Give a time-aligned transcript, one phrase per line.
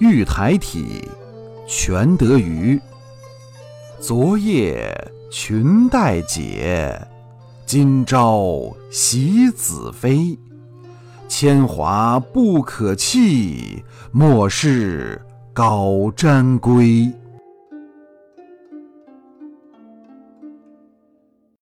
[0.00, 1.06] 玉台体，
[1.66, 2.80] 全得鱼。
[4.00, 4.90] 昨夜
[5.30, 6.98] 裙带解，
[7.66, 10.38] 今朝喜子飞。
[11.28, 15.20] 铅华不可弃，莫是
[15.52, 17.12] 高瞻归。